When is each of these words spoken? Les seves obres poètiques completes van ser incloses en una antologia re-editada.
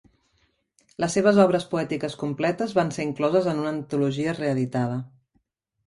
Les 1.03 1.13
seves 1.17 1.41
obres 1.43 1.67
poètiques 1.75 2.17
completes 2.23 2.75
van 2.81 2.91
ser 2.99 3.07
incloses 3.11 3.53
en 3.55 3.63
una 3.65 3.75
antologia 3.77 4.39
re-editada. 4.43 5.03